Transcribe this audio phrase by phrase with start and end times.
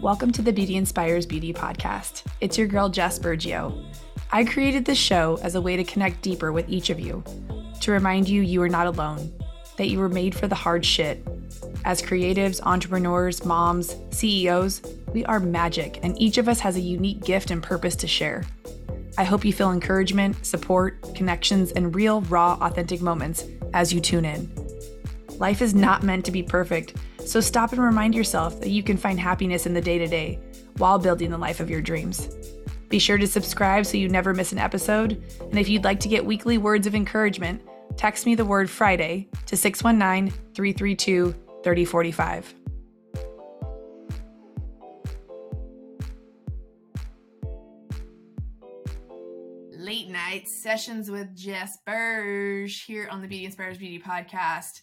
[0.00, 2.22] Welcome to the Beauty Inspires Beauty podcast.
[2.40, 3.84] It's your girl, Jess Burgio.
[4.30, 7.24] I created this show as a way to connect deeper with each of you,
[7.80, 9.32] to remind you you are not alone,
[9.76, 11.26] that you were made for the hard shit.
[11.84, 14.82] As creatives, entrepreneurs, moms, CEOs,
[15.12, 18.44] we are magic, and each of us has a unique gift and purpose to share.
[19.18, 24.24] I hope you feel encouragement, support, connections, and real, raw, authentic moments as you tune
[24.24, 24.48] in.
[25.38, 26.94] Life is not meant to be perfect,
[27.28, 30.38] so stop and remind yourself that you can find happiness in the day to day
[30.78, 32.28] while building the life of your dreams.
[32.88, 35.22] Be sure to subscribe so you never miss an episode.
[35.40, 37.60] And if you'd like to get weekly words of encouragement,
[37.98, 41.32] text me the word Friday to 619 332
[41.62, 42.54] 3045.
[49.76, 54.80] Late night sessions with Jess Burge here on the Beauty Inspires Beauty podcast.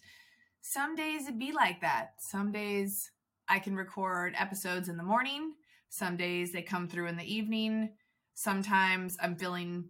[0.68, 2.14] Some days it be like that.
[2.18, 3.12] Some days
[3.48, 5.52] I can record episodes in the morning.
[5.90, 7.90] Some days they come through in the evening.
[8.34, 9.84] Sometimes I'm feeling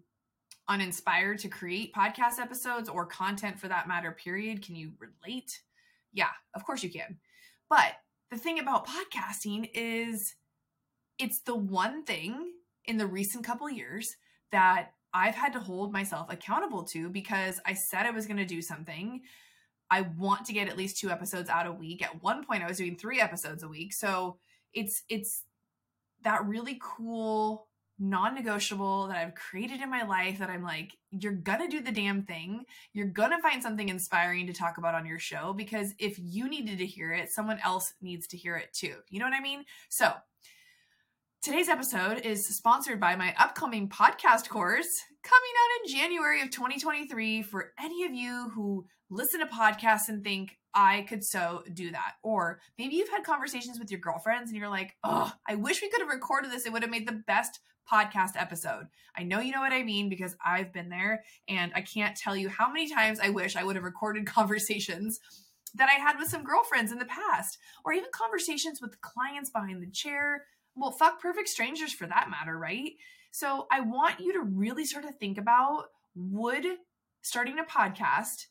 [0.69, 4.63] uninspired to create podcast episodes or content for that matter, period.
[4.63, 5.63] Can you relate?
[6.13, 7.17] Yeah, of course you can.
[7.71, 7.95] But
[8.31, 10.35] the thing about podcasting is
[11.19, 12.51] it's the one thing
[12.85, 14.15] in the recent couple years
[14.53, 18.45] that I've had to hold myself accountable to because I said I was going to
[18.45, 19.23] do something.
[19.91, 22.03] I want to get at least two episodes out a week.
[22.03, 23.93] At one point I was doing 3 episodes a week.
[23.93, 24.39] So
[24.73, 25.43] it's it's
[26.23, 31.61] that really cool non-negotiable that I've created in my life that I'm like you're going
[31.61, 32.65] to do the damn thing.
[32.93, 36.49] You're going to find something inspiring to talk about on your show because if you
[36.49, 38.97] needed to hear it, someone else needs to hear it too.
[39.09, 39.65] You know what I mean?
[39.89, 40.13] So,
[41.47, 47.43] Today's episode is sponsored by my upcoming podcast course coming out in January of 2023
[47.43, 52.15] for any of you who listen to podcasts and think, I could so do that.
[52.25, 55.89] Or maybe you've had conversations with your girlfriends and you're like, oh, I wish we
[55.89, 56.67] could have recorded this.
[56.67, 58.89] It would have made the best podcast episode.
[59.17, 62.35] I know you know what I mean because I've been there and I can't tell
[62.35, 65.21] you how many times I wish I would have recorded conversations
[65.77, 69.83] that I had with some girlfriends in the past, or even conversations with clients behind
[69.83, 70.45] the chair
[70.77, 72.93] well, fuck perfect strangers for that matter, right?
[73.31, 76.65] So I want you to really sort of think about would
[77.23, 78.47] starting a podcast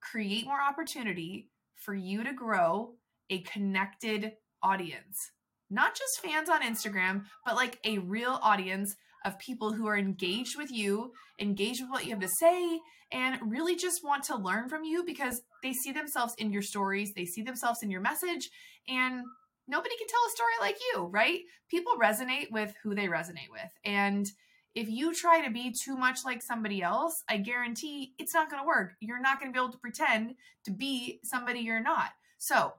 [0.00, 2.94] create more opportunity for you to grow
[3.28, 4.32] a connected
[4.62, 5.30] audience?
[5.70, 10.56] Not just fans on Instagram, but like a real audience of people who are engaged
[10.56, 12.80] with you, engaged with what you have to say,
[13.12, 17.12] and really just want to learn from you because they see themselves in your stories,
[17.14, 18.48] they see themselves in your message,
[18.88, 19.22] and
[19.70, 21.40] nobody can tell a story like you, right?
[21.70, 23.70] People resonate with who they resonate with.
[23.84, 24.30] And
[24.74, 28.62] if you try to be too much like somebody else, I guarantee it's not going
[28.62, 28.92] to work.
[29.00, 32.10] You're not going to be able to pretend to be somebody you're not.
[32.38, 32.74] So,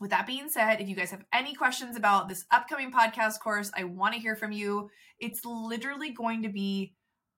[0.00, 3.70] with that being said, if you guys have any questions about this upcoming podcast course,
[3.76, 4.90] I want to hear from you.
[5.20, 6.94] It's literally going to be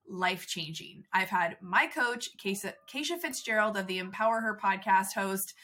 [0.09, 1.05] life changing.
[1.13, 5.55] I've had my coach, Keisha Fitzgerald of the Empower Her podcast host,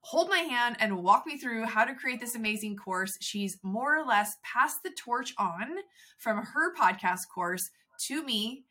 [0.00, 3.16] hold my hand and walk me through how to create this amazing course.
[3.20, 5.76] She's more or less passed the torch on
[6.18, 7.70] from her podcast course
[8.06, 8.64] to me,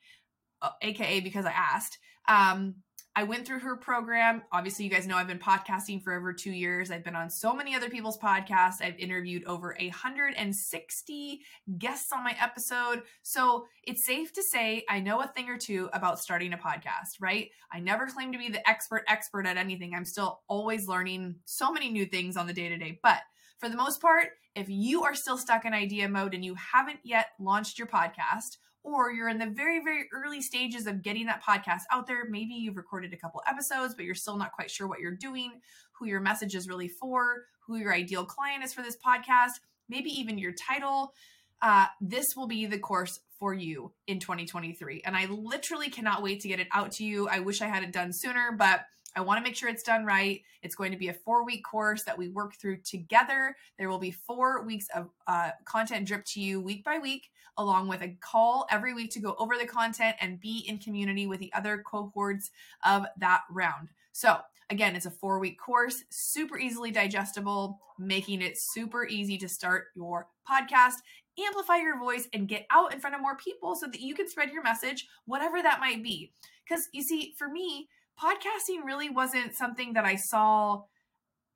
[0.81, 1.97] aka uh, because I asked.
[2.27, 2.75] Um,
[3.17, 4.43] I went through her program.
[4.51, 6.91] Obviously, you guys know I've been podcasting for over two years.
[6.91, 8.79] I've been on so many other people's podcasts.
[8.79, 11.41] I've interviewed over 160
[11.79, 13.01] guests on my episode.
[13.23, 17.19] So it's safe to say I know a thing or two about starting a podcast,
[17.19, 17.49] right?
[17.73, 19.95] I never claim to be the expert expert at anything.
[19.95, 22.99] I'm still always learning so many new things on the day to day.
[23.01, 23.21] But
[23.57, 26.99] for the most part, if you are still stuck in idea mode and you haven't
[27.03, 28.57] yet launched your podcast,
[28.87, 32.23] or you're in the very, very early stages of getting that podcast out there.
[32.29, 35.59] Maybe you've recorded a couple episodes, but you're still not quite sure what you're doing,
[35.91, 39.59] who your message is really for, who your ideal client is for this podcast,
[39.89, 41.13] maybe even your title.
[41.61, 45.01] Uh, this will be the course for you in 2023.
[45.05, 47.27] And I literally cannot wait to get it out to you.
[47.27, 48.85] I wish I had it done sooner, but
[49.17, 50.41] I want to make sure it's done right.
[50.61, 53.55] It's going to be a four week course that we work through together.
[53.77, 57.87] There will be four weeks of uh, content drip to you week by week, along
[57.87, 61.39] with a call every week to go over the content and be in community with
[61.39, 62.51] the other cohorts
[62.85, 63.89] of that round.
[64.11, 64.37] So,
[64.69, 69.85] again, it's a four week course, super easily digestible, making it super easy to start
[69.95, 70.97] your podcast
[71.39, 74.27] amplify your voice and get out in front of more people so that you can
[74.27, 76.31] spread your message, whatever that might be.
[76.67, 77.87] Because you see, for me,
[78.21, 80.83] podcasting really wasn't something that I saw,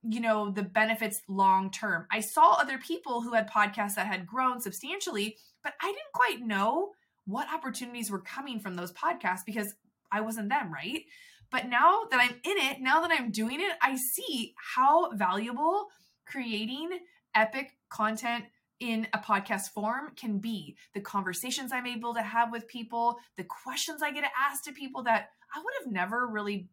[0.03, 2.05] you know, the benefits long term.
[2.11, 6.41] I saw other people who had podcasts that had grown substantially, but I didn't quite
[6.41, 6.91] know
[7.25, 9.73] what opportunities were coming from those podcasts because
[10.11, 11.03] I wasn't them, right?
[11.51, 15.87] But now that I'm in it, now that I'm doing it, I see how valuable
[16.25, 16.89] creating
[17.35, 18.45] epic content
[18.81, 23.43] in a podcast form can be the conversations I'm able to have with people, the
[23.43, 26.67] questions I get to ask to people that I would have never really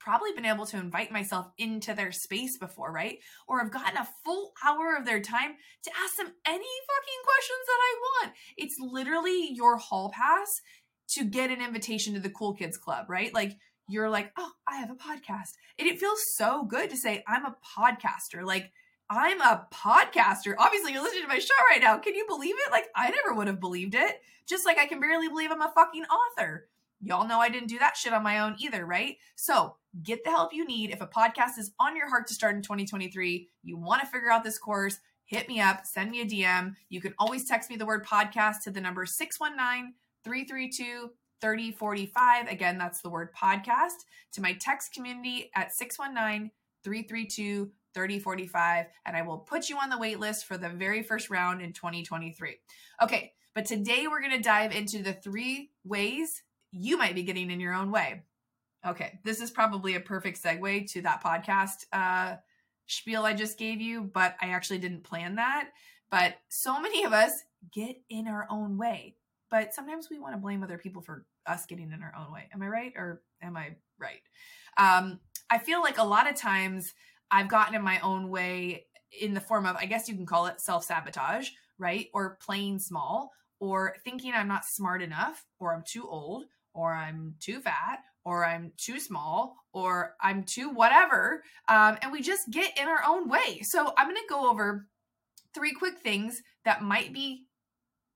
[0.00, 3.18] probably been able to invite myself into their space before, right?
[3.46, 5.52] Or have gotten a full hour of their time
[5.84, 8.36] to ask them any fucking questions that I want.
[8.56, 10.60] It's literally your hall pass
[11.10, 13.32] to get an invitation to the Cool Kids Club, right?
[13.32, 13.52] Like
[13.88, 15.50] you're like, oh, I have a podcast.
[15.78, 18.44] And it feels so good to say, I'm a podcaster.
[18.44, 18.72] Like,
[19.14, 20.54] I'm a podcaster.
[20.58, 21.98] Obviously, you're listening to my show right now.
[21.98, 22.72] Can you believe it?
[22.72, 24.22] Like, I never would have believed it.
[24.48, 26.68] Just like I can barely believe I'm a fucking author.
[27.02, 29.16] Y'all know I didn't do that shit on my own either, right?
[29.34, 30.90] So get the help you need.
[30.90, 34.30] If a podcast is on your heart to start in 2023, you want to figure
[34.30, 36.74] out this course, hit me up, send me a DM.
[36.88, 39.92] You can always text me the word podcast to the number 619
[40.24, 41.10] 332
[41.42, 42.48] 3045.
[42.48, 46.50] Again, that's the word podcast to my text community at 619
[46.82, 48.86] 332 3045.
[49.06, 51.72] And I will put you on the wait list for the very first round in
[51.72, 52.56] 2023.
[53.02, 57.50] Okay, but today we're going to dive into the three ways you might be getting
[57.50, 58.22] in your own way.
[58.86, 62.36] Okay, this is probably a perfect segue to that podcast uh,
[62.86, 65.68] spiel I just gave you, but I actually didn't plan that.
[66.10, 67.32] But so many of us
[67.72, 69.16] get in our own way,
[69.50, 72.48] but sometimes we want to blame other people for us getting in our own way.
[72.52, 74.20] Am I right or am I right?
[74.76, 76.92] Um, I feel like a lot of times
[77.32, 78.84] I've gotten in my own way
[79.20, 81.48] in the form of, I guess you can call it self sabotage,
[81.78, 82.08] right?
[82.12, 86.44] Or playing small, or thinking I'm not smart enough, or I'm too old,
[86.74, 91.42] or I'm too fat, or I'm too small, or I'm too whatever.
[91.68, 93.60] Um, and we just get in our own way.
[93.62, 94.86] So I'm going to go over
[95.54, 97.46] three quick things that might be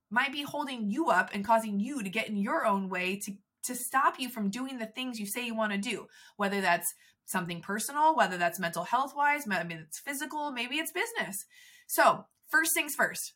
[0.09, 3.33] might be holding you up and causing you to get in your own way to
[3.65, 6.95] to stop you from doing the things you say you want to do whether that's
[7.27, 11.45] something personal whether that's mental health wise maybe it's physical maybe it's business
[11.87, 13.35] so first things first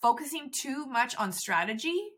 [0.00, 2.10] focusing too much on strategy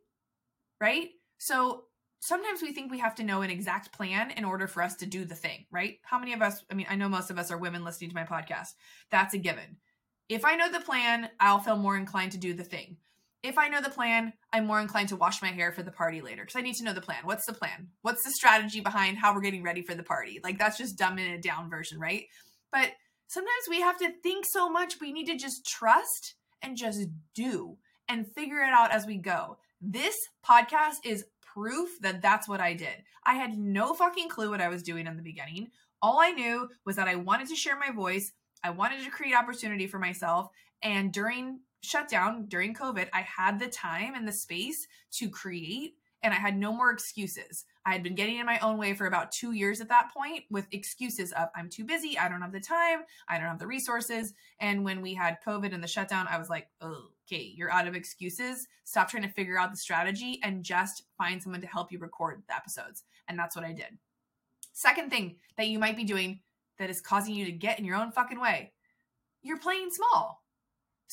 [0.81, 1.85] right so
[2.25, 5.05] sometimes we think we have to know an exact plan in order for us to
[5.05, 5.99] do the thing, right?
[6.03, 8.17] How many of us, I mean, I know most of us are women listening to
[8.17, 8.71] my podcast.
[9.11, 9.77] That's a given.
[10.31, 12.97] If I know the plan, I'll feel more inclined to do the thing.
[13.45, 16.23] If I know the plan, I'm more inclined to wash my hair for the party
[16.23, 17.19] later because I need to know the plan.
[17.25, 17.89] What's the plan?
[18.01, 20.41] What's the strategy behind how we're getting ready for the party?
[20.43, 22.25] Like that's just dumbing a down version, right?
[22.73, 22.93] But
[23.27, 27.77] sometimes we have to think so much, we need to just trust and just do
[28.09, 29.59] and figure it out as we go.
[29.79, 33.05] This podcast is proof that that's what I did.
[33.27, 35.69] I had no fucking clue what I was doing in the beginning.
[36.01, 38.33] All I knew was that I wanted to share my voice.
[38.63, 40.49] I wanted to create opportunity for myself.
[40.83, 46.33] And during shutdown, during COVID, I had the time and the space to create and
[46.33, 47.67] I had no more excuses.
[47.85, 50.45] I had been getting in my own way for about two years at that point
[50.51, 53.67] with excuses of I'm too busy, I don't have the time, I don't have the
[53.67, 54.33] resources.
[54.59, 57.95] And when we had COVID and the shutdown, I was like, okay, you're out of
[57.95, 58.67] excuses.
[58.85, 62.43] Stop trying to figure out the strategy and just find someone to help you record
[62.49, 63.05] the episodes.
[63.29, 63.99] And that's what I did.
[64.73, 66.41] Second thing that you might be doing
[66.79, 68.73] that is causing you to get in your own fucking way
[69.45, 70.43] you're playing small.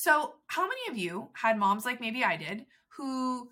[0.02, 2.66] So, how many of you had moms like maybe I did
[2.96, 3.48] who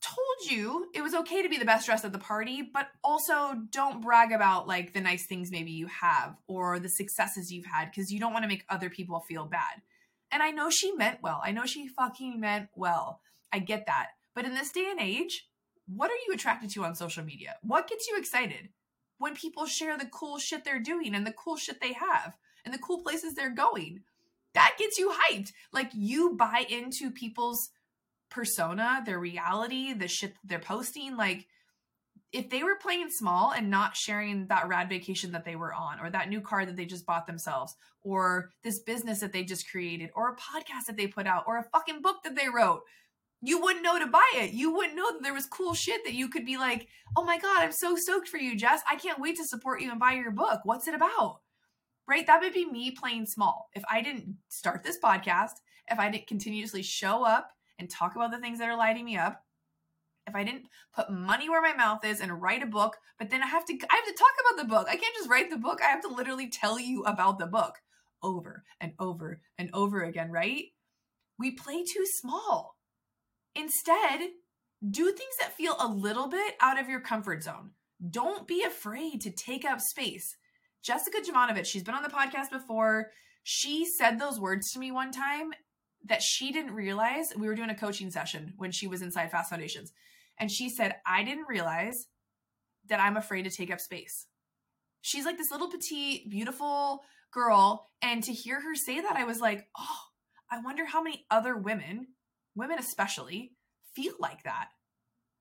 [0.00, 3.56] told you it was okay to be the best dressed at the party, but also
[3.72, 7.86] don't brag about like the nice things maybe you have or the successes you've had
[7.86, 9.82] because you don't want to make other people feel bad.
[10.30, 11.42] And I know she meant well.
[11.44, 13.20] I know she fucking meant well.
[13.52, 14.10] I get that.
[14.32, 15.48] But in this day and age,
[15.88, 17.56] what are you attracted to on social media?
[17.62, 18.68] What gets you excited?
[19.18, 22.34] When people share the cool shit they're doing and the cool shit they have
[22.64, 24.04] and the cool places they're going.
[24.54, 25.52] That gets you hyped.
[25.72, 27.70] Like you buy into people's
[28.30, 31.46] persona, their reality, the shit they're posting, like
[32.32, 35.98] if they were playing small and not sharing that rad vacation that they were on
[36.00, 39.68] or that new car that they just bought themselves or this business that they just
[39.68, 42.82] created or a podcast that they put out or a fucking book that they wrote
[43.42, 44.52] you wouldn't know to buy it.
[44.52, 47.38] You wouldn't know that there was cool shit that you could be like oh my
[47.38, 48.80] god i'm so stoked for you jess.
[48.88, 50.60] I can't wait to support you and buy your book.
[50.64, 51.40] What's it about
[52.10, 56.10] right that would be me playing small if i didn't start this podcast if i
[56.10, 59.44] didn't continuously show up and talk about the things that are lighting me up
[60.26, 63.42] if I didn't put money where my mouth is and write a book, but then
[63.42, 64.86] I have to I have to talk about the book.
[64.88, 65.80] I can't just write the book.
[65.82, 67.76] I have to literally tell you about the book
[68.22, 70.64] over and over and over again, right?
[71.38, 72.76] We play too small.
[73.54, 74.20] Instead,
[74.88, 77.70] do things that feel a little bit out of your comfort zone.
[78.08, 80.36] Don't be afraid to take up space.
[80.82, 83.10] Jessica Jovanovich, she's been on the podcast before.
[83.42, 85.52] She said those words to me one time
[86.06, 89.50] that she didn't realize we were doing a coaching session when she was inside Fast
[89.50, 89.92] Foundations.
[90.38, 92.06] And she said, I didn't realize
[92.88, 94.26] that I'm afraid to take up space.
[95.02, 97.86] She's like this little petite, beautiful girl.
[98.02, 99.98] And to hear her say that, I was like, oh,
[100.50, 102.08] I wonder how many other women,
[102.54, 103.52] women especially,
[103.94, 104.68] feel like that.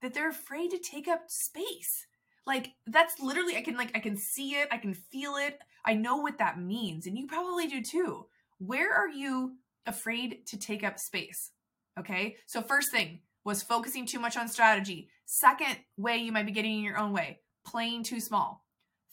[0.02, 2.08] That they're afraid to take up space.
[2.50, 5.60] Like that's literally I can like I can see it, I can feel it.
[5.86, 8.26] I know what that means and you probably do too.
[8.58, 11.52] Where are you afraid to take up space?
[12.00, 12.38] Okay?
[12.48, 15.10] So first thing was focusing too much on strategy.
[15.26, 18.66] Second way you might be getting in your own way, playing too small.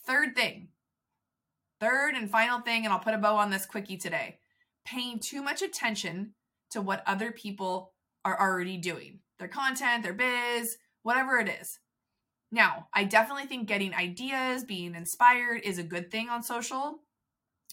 [0.07, 0.69] Third thing,
[1.79, 4.39] third and final thing, and I'll put a bow on this quickie today
[4.87, 6.33] paying too much attention
[6.71, 7.93] to what other people
[8.25, 11.79] are already doing their content, their biz, whatever it is.
[12.53, 17.01] Now, I definitely think getting ideas, being inspired is a good thing on social.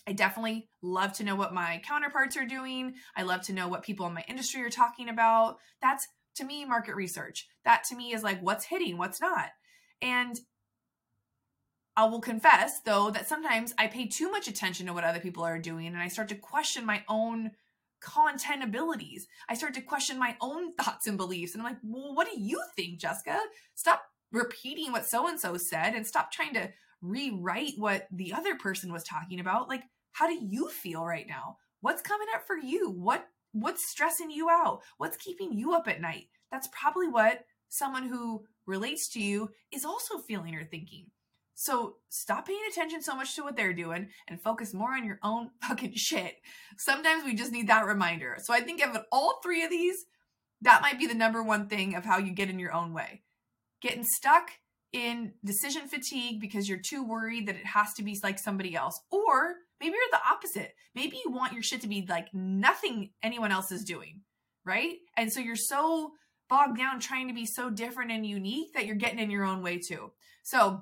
[0.08, 2.96] I definitely love to know what my counterparts are doing.
[3.16, 5.58] I love to know what people in my industry are talking about.
[5.82, 7.48] That's to me market research.
[7.64, 9.50] That to me is like what's hitting, what's not.
[10.02, 10.38] And
[11.96, 15.44] I will confess, though, that sometimes I pay too much attention to what other people
[15.44, 17.52] are doing and I start to question my own
[18.02, 19.28] content abilities.
[19.48, 21.54] I start to question my own thoughts and beliefs.
[21.54, 23.40] And I'm like, well, what do you think, Jessica?
[23.76, 24.02] Stop
[24.34, 26.70] repeating what so and so said and stop trying to
[27.02, 29.70] rewrite what the other person was talking about.
[29.70, 31.58] Like, how do you feel right now?
[31.80, 32.90] What's coming up for you?
[32.90, 34.82] What what's stressing you out?
[34.98, 36.26] What's keeping you up at night?
[36.52, 41.08] That's probably what someone who relates to you is also feeling or thinking.
[41.56, 45.20] So stop paying attention so much to what they're doing and focus more on your
[45.22, 46.36] own fucking shit.
[46.78, 48.38] Sometimes we just need that reminder.
[48.42, 50.06] So I think of all three of these,
[50.62, 53.22] that might be the number one thing of how you get in your own way.
[53.84, 54.50] Getting stuck
[54.94, 59.00] in decision fatigue because you're too worried that it has to be like somebody else.
[59.12, 60.74] Or maybe you're the opposite.
[60.96, 64.22] Maybe you want your shit to be like nothing anyone else is doing,
[64.66, 64.94] right?
[65.18, 66.14] And so you're so
[66.50, 69.62] bogged down trying to be so different and unique that you're getting in your own
[69.62, 70.12] way too.
[70.44, 70.82] So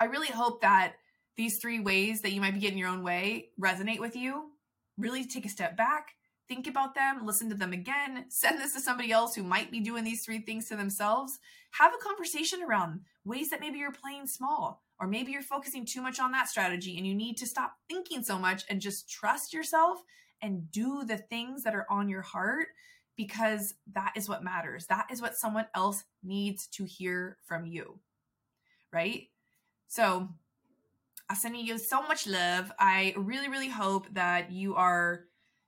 [0.00, 0.94] I really hope that
[1.36, 4.50] these three ways that you might be getting your own way resonate with you.
[4.96, 6.14] Really take a step back,
[6.48, 9.80] think about them, listen to them again, send this to somebody else who might be
[9.80, 11.38] doing these three things to themselves.
[11.72, 16.00] Have a conversation around ways that maybe you're playing small, or maybe you're focusing too
[16.00, 19.52] much on that strategy and you need to stop thinking so much and just trust
[19.52, 19.98] yourself
[20.40, 22.68] and do the things that are on your heart
[23.16, 24.86] because that is what matters.
[24.86, 27.98] That is what someone else needs to hear from you.
[28.92, 29.28] Right?
[29.88, 30.28] So
[31.28, 32.72] I'm sending you so much love.
[32.78, 35.24] I really, really hope that you are,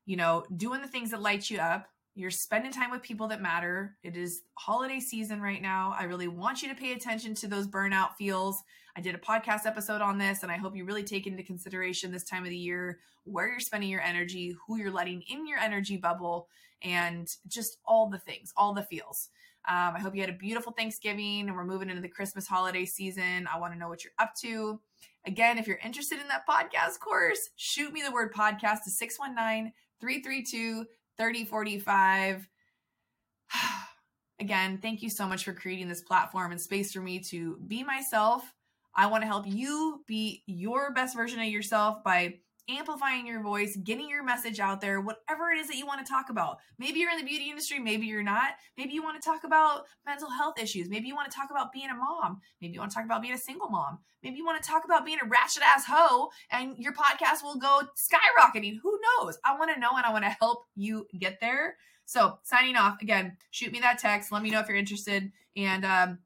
[0.07, 1.87] you know, doing the things that light you up.
[2.15, 3.97] You're spending time with people that matter.
[4.03, 5.95] It is holiday season right now.
[5.99, 8.63] I really want you to pay attention to those burnout feels.
[8.97, 12.11] I did a podcast episode on this, and I hope you really take into consideration
[12.11, 15.59] this time of the year where you're spending your energy, who you're letting in your
[15.59, 16.49] energy bubble,
[16.83, 19.29] and just all the things, all the feels.
[19.69, 22.87] Um, I hope you had a beautiful Thanksgiving and we're moving into the Christmas holiday
[22.87, 23.47] season.
[23.53, 24.81] I want to know what you're up to.
[25.27, 29.73] Again, if you're interested in that podcast course, shoot me the word podcast to 619
[30.01, 30.85] 332
[31.17, 32.49] 3045.
[34.41, 37.85] Again, thank you so much for creating this platform and space for me to be
[37.85, 38.43] myself.
[38.95, 42.39] I want to help you be your best version of yourself by
[42.79, 46.11] amplifying your voice, getting your message out there, whatever it is that you want to
[46.11, 46.59] talk about.
[46.79, 48.53] Maybe you're in the beauty industry, maybe you're not.
[48.77, 50.89] Maybe you want to talk about mental health issues.
[50.89, 52.41] Maybe you want to talk about being a mom.
[52.61, 53.99] Maybe you want to talk about being a single mom.
[54.23, 57.57] Maybe you want to talk about being a ratchet ass hoe and your podcast will
[57.57, 58.79] go skyrocketing.
[58.83, 59.39] Who knows?
[59.45, 61.77] I want to know and I want to help you get there.
[62.05, 64.33] So, signing off again, shoot me that text.
[64.33, 65.31] Let me know if you're interested.
[65.57, 66.19] And, um,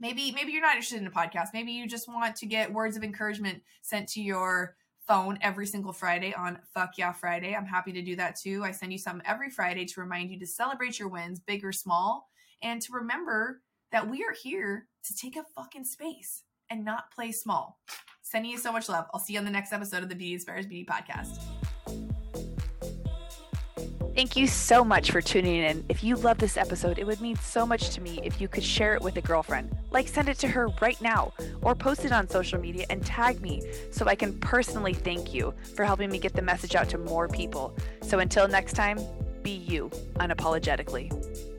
[0.00, 2.96] maybe maybe you're not interested in a podcast maybe you just want to get words
[2.96, 4.74] of encouragement sent to your
[5.06, 7.54] phone every single Friday on Fuck Yeah Friday.
[7.54, 8.62] I'm happy to do that too.
[8.64, 11.72] I send you some every Friday to remind you to celebrate your wins, big or
[11.72, 12.28] small,
[12.62, 17.32] and to remember that we are here to take up fucking space and not play
[17.32, 17.80] small.
[18.22, 19.06] Sending you so much love.
[19.12, 21.38] I'll see you on the next episode of the Beauty Inspires Beauty podcast.
[24.14, 25.84] Thank you so much for tuning in.
[25.88, 28.62] If you love this episode, it would mean so much to me if you could
[28.62, 29.74] share it with a girlfriend.
[29.90, 33.40] Like send it to her right now or post it on social media and tag
[33.40, 36.98] me so I can personally thank you for helping me get the message out to
[36.98, 37.74] more people.
[38.02, 38.98] So until next time,
[39.42, 41.51] be you unapologetically.